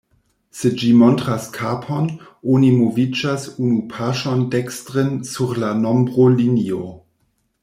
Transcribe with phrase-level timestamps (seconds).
[0.59, 2.07] Se ĝi montras kapon,
[2.55, 6.85] oni moviĝas unu paŝon dekstren sur la nombro-linio.